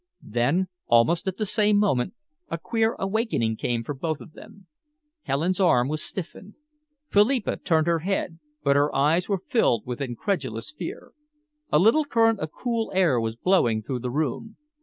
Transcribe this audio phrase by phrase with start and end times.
[0.33, 2.15] Then, almost at the same moment,
[2.49, 4.65] a queer awakening came for both of them.
[5.25, 6.55] Helen's arm was stiffened.
[7.11, 11.11] Philippa turned her head, but her eyes were filled with incredulous fear.
[11.71, 14.57] A little current of cool air was blowing through the room.